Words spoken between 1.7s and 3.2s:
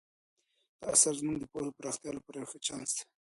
پراختیا لپاره یو ښه چانس دی.